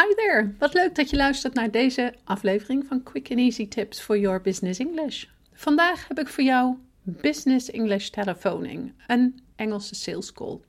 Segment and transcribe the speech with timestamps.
[0.00, 0.54] Hi there!
[0.58, 4.40] Wat leuk dat je luistert naar deze aflevering van Quick and Easy Tips for Your
[4.40, 5.24] Business English.
[5.52, 10.60] Vandaag heb ik voor jou Business English Telephoning, een Engelse sales call.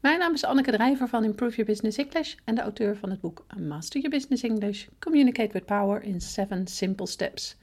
[0.00, 3.20] Mijn naam is Anneke Drijver van Improve Your Business English en de auteur van het
[3.20, 7.56] boek Master Your Business English: Communicate with Power in 7 Simple Steps.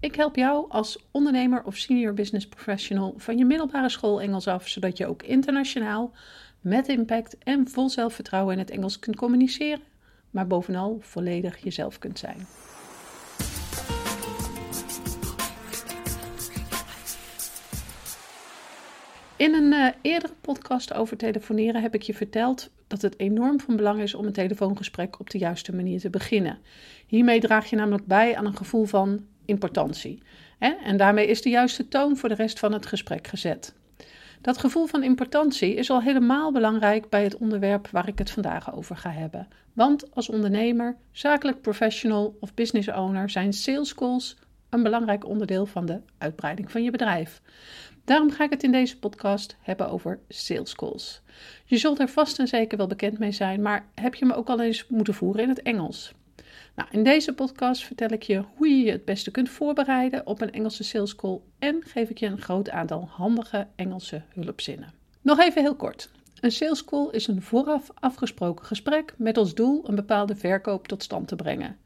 [0.00, 4.68] Ik help jou als ondernemer of senior business professional van je middelbare school Engels af,
[4.68, 6.12] zodat je ook internationaal
[6.60, 9.82] met impact en vol zelfvertrouwen in het Engels kunt communiceren,
[10.38, 12.46] maar bovenal volledig jezelf kunt zijn.
[19.36, 23.76] In een uh, eerdere podcast over telefoneren heb ik je verteld dat het enorm van
[23.76, 26.58] belang is om een telefoongesprek op de juiste manier te beginnen.
[27.06, 30.22] Hiermee draag je namelijk bij aan een gevoel van importantie.
[30.58, 30.70] Hè?
[30.84, 33.74] En daarmee is de juiste toon voor de rest van het gesprek gezet.
[34.40, 38.74] Dat gevoel van importantie is al helemaal belangrijk bij het onderwerp waar ik het vandaag
[38.74, 39.48] over ga hebben.
[39.72, 44.36] Want als ondernemer, zakelijk professional of business owner zijn sales calls
[44.68, 47.40] een belangrijk onderdeel van de uitbreiding van je bedrijf.
[48.04, 51.22] Daarom ga ik het in deze podcast hebben over sales calls.
[51.64, 54.48] Je zult er vast en zeker wel bekend mee zijn, maar heb je me ook
[54.48, 56.12] al eens moeten voeren in het Engels?
[56.78, 60.40] Nou, in deze podcast vertel ik je hoe je je het beste kunt voorbereiden op
[60.40, 64.92] een Engelse sales call en geef ik je een groot aantal handige Engelse hulpzinnen.
[65.20, 66.10] Nog even heel kort.
[66.40, 71.02] Een sales call is een vooraf afgesproken gesprek met als doel een bepaalde verkoop tot
[71.02, 71.76] stand te brengen.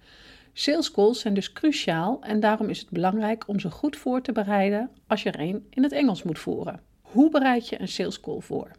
[0.53, 4.33] Sales calls zijn dus cruciaal en daarom is het belangrijk om ze goed voor te
[4.33, 6.81] bereiden als je er een in het Engels moet voeren.
[7.01, 8.71] Hoe bereid je een sales call voor?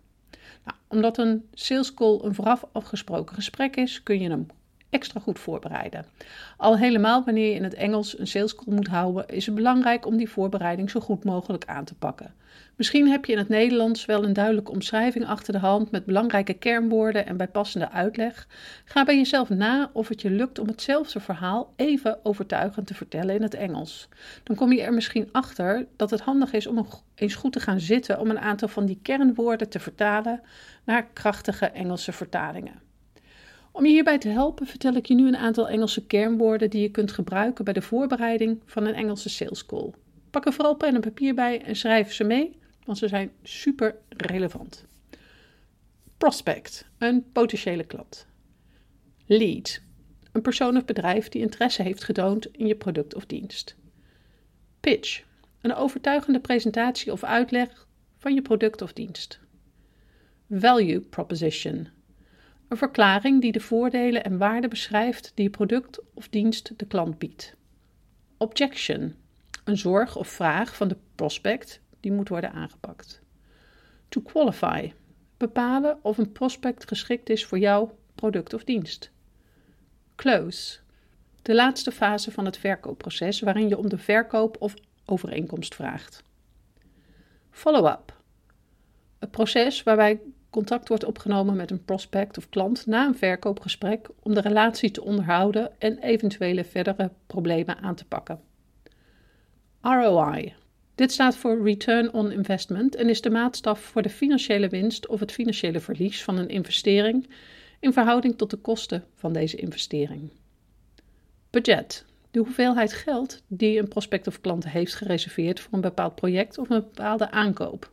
[0.65, 4.47] Nou, omdat een sales call een vooraf afgesproken gesprek is, kun je hem
[4.93, 6.05] extra goed voorbereiden.
[6.57, 10.05] Al helemaal wanneer je in het Engels een sales call moet houden, is het belangrijk
[10.05, 12.33] om die voorbereiding zo goed mogelijk aan te pakken.
[12.75, 16.53] Misschien heb je in het Nederlands wel een duidelijke omschrijving achter de hand met belangrijke
[16.53, 18.47] kernwoorden en bijpassende uitleg.
[18.85, 23.35] Ga bij jezelf na of het je lukt om hetzelfde verhaal even overtuigend te vertellen
[23.35, 24.07] in het Engels.
[24.43, 27.79] Dan kom je er misschien achter dat het handig is om eens goed te gaan
[27.79, 30.41] zitten om een aantal van die kernwoorden te vertalen
[30.83, 32.82] naar krachtige Engelse vertalingen.
[33.75, 36.91] Om je hierbij te helpen vertel ik je nu een aantal Engelse kernwoorden die je
[36.91, 39.91] kunt gebruiken bij de voorbereiding van een Engelse sales call.
[40.29, 43.95] Pak er vooral pen en papier bij en schrijf ze mee, want ze zijn super
[44.09, 44.85] relevant.
[46.17, 48.27] Prospect, een potentiële klant.
[49.25, 49.81] Lead,
[50.31, 53.75] een persoon of bedrijf die interesse heeft getoond in je product of dienst.
[54.79, 55.23] Pitch,
[55.61, 59.39] een overtuigende presentatie of uitleg van je product of dienst.
[60.49, 61.87] Value proposition,
[62.73, 67.55] een verklaring die de voordelen en waarden beschrijft die product of dienst de klant biedt.
[68.37, 69.15] Objection.
[69.63, 73.21] Een zorg of vraag van de prospect die moet worden aangepakt.
[74.09, 74.93] To qualify.
[75.37, 79.11] Bepalen of een prospect geschikt is voor jouw product of dienst.
[80.15, 80.79] Close.
[81.41, 84.73] De laatste fase van het verkoopproces waarin je om de verkoop of
[85.05, 86.23] overeenkomst vraagt.
[87.49, 88.21] Follow-up.
[89.19, 90.19] Het proces waarbij
[90.53, 95.03] contact wordt opgenomen met een prospect of klant na een verkoopgesprek om de relatie te
[95.03, 98.39] onderhouden en eventuele verdere problemen aan te pakken.
[99.81, 100.53] ROI.
[100.95, 105.19] Dit staat voor Return on Investment en is de maatstaf voor de financiële winst of
[105.19, 107.29] het financiële verlies van een investering
[107.79, 110.31] in verhouding tot de kosten van deze investering.
[111.49, 112.05] Budget.
[112.31, 116.69] De hoeveelheid geld die een prospect of klant heeft gereserveerd voor een bepaald project of
[116.69, 117.91] een bepaalde aankoop.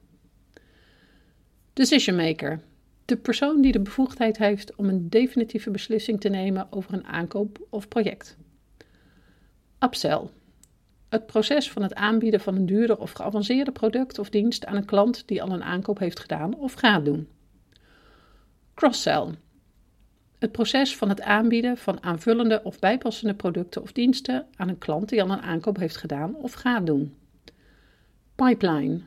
[1.80, 2.60] Decision maker.
[3.04, 7.66] De persoon die de bevoegdheid heeft om een definitieve beslissing te nemen over een aankoop
[7.70, 8.36] of project.
[9.78, 10.20] Upsell.
[11.08, 14.84] Het proces van het aanbieden van een duurder of geavanceerde product of dienst aan een
[14.84, 17.28] klant die al een aankoop heeft gedaan of gaat doen.
[18.74, 19.26] Cross-sell.
[20.38, 25.08] Het proces van het aanbieden van aanvullende of bijpassende producten of diensten aan een klant
[25.08, 27.14] die al een aankoop heeft gedaan of gaat doen.
[28.34, 29.00] Pipeline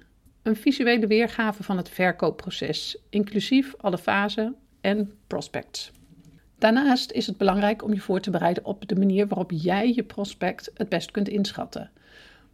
[0.44, 5.92] een visuele weergave van het verkoopproces, inclusief alle fasen en prospects.
[6.58, 10.04] Daarnaast is het belangrijk om je voor te bereiden op de manier waarop jij je
[10.04, 11.92] prospect het best kunt inschatten.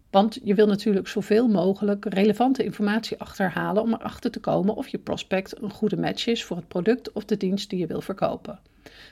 [0.09, 4.97] Want je wil natuurlijk zoveel mogelijk relevante informatie achterhalen om erachter te komen of je
[4.97, 8.59] prospect een goede match is voor het product of de dienst die je wil verkopen.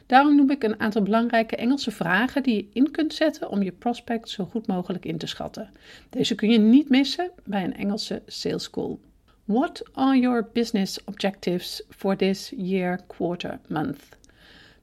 [0.05, 3.71] Daarom noem ik een aantal belangrijke Engelse vragen die je in kunt zetten om je
[3.71, 5.69] prospect zo goed mogelijk in te schatten.
[6.09, 8.97] Deze kun je niet missen bij een Engelse sales call.
[9.45, 14.03] What are your business objectives for this year, quarter, month?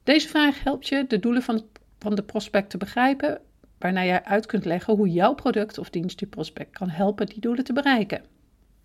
[0.03, 1.63] Deze vraag helpt je de doelen van,
[1.99, 3.41] van de prospect te begrijpen,
[3.79, 7.41] waarna je uit kunt leggen hoe jouw product of dienst je prospect kan helpen die
[7.41, 8.23] doelen te bereiken.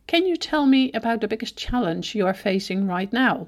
[0.06, 3.48] Can you tell me about the biggest challenge you are facing right now?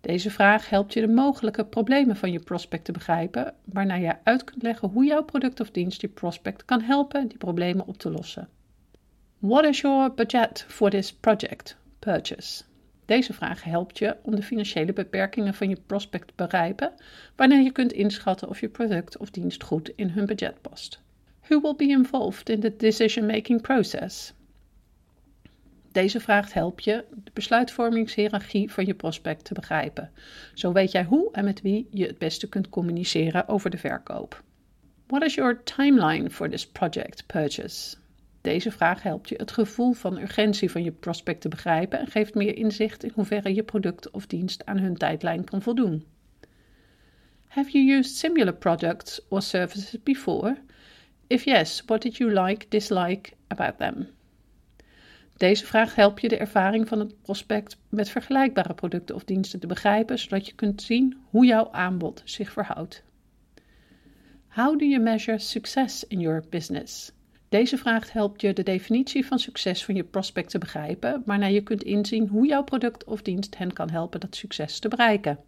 [0.00, 4.44] Deze vraag helpt je de mogelijke problemen van je prospect te begrijpen, waarna je uit
[4.44, 8.10] kunt leggen hoe jouw product of dienst je prospect kan helpen die problemen op te
[8.10, 8.48] lossen.
[9.38, 12.64] What is your budget for this project purchase?
[13.04, 16.92] Deze vraag helpt je om de financiële beperkingen van je prospect te begrijpen,
[17.36, 21.00] waarna je kunt inschatten of je product of dienst goed in hun budget past.
[21.48, 24.32] Who will be involved in the decision-making process?
[25.92, 30.10] Deze vraag helpt je de besluitvormingshierarchie van je prospect te begrijpen.
[30.54, 34.42] Zo weet jij hoe en met wie je het beste kunt communiceren over de verkoop.
[35.06, 37.96] What is your timeline for this project purchase?
[38.40, 42.34] Deze vraag helpt je het gevoel van urgentie van je prospect te begrijpen en geeft
[42.34, 46.04] meer inzicht in hoeverre je product of dienst aan hun tijdlijn kan voldoen.
[47.46, 50.56] Have you used similar products or services before?
[51.26, 54.08] If yes, what did you like, dislike about them?
[55.40, 59.66] Deze vraag helpt je de ervaring van het prospect met vergelijkbare producten of diensten te
[59.66, 63.02] begrijpen, zodat je kunt zien hoe jouw aanbod zich verhoudt.
[64.48, 67.12] How do you measure success in your business?
[67.48, 71.62] Deze vraag helpt je de definitie van succes van je prospect te begrijpen, waarna je
[71.62, 75.38] kunt inzien hoe jouw product of dienst hen kan helpen dat succes te bereiken.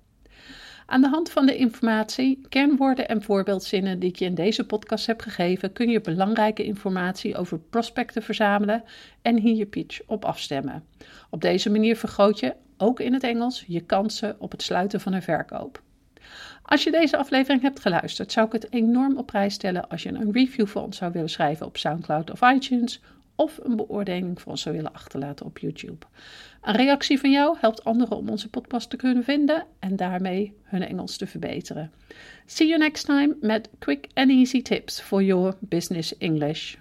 [0.86, 5.06] Aan de hand van de informatie, kernwoorden en voorbeeldzinnen die ik je in deze podcast
[5.06, 8.84] heb gegeven, kun je belangrijke informatie over prospecten verzamelen
[9.22, 10.84] en hier je pitch op afstemmen.
[11.30, 15.12] Op deze manier vergroot je, ook in het Engels, je kansen op het sluiten van
[15.12, 15.82] een verkoop.
[16.62, 20.08] Als je deze aflevering hebt geluisterd, zou ik het enorm op prijs stellen als je
[20.08, 23.00] een review voor ons zou willen schrijven op SoundCloud of iTunes
[23.42, 26.06] of een beoordeling voor ons zou willen achterlaten op YouTube.
[26.60, 30.82] Een reactie van jou helpt anderen om onze podcast te kunnen vinden en daarmee hun
[30.82, 31.92] Engels te verbeteren.
[32.46, 36.76] See you next time met quick and easy tips for your business English.